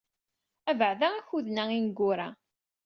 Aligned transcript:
Abeɛda 0.69 1.07
akuden-a 1.19 1.63
ineggura. 1.77 2.27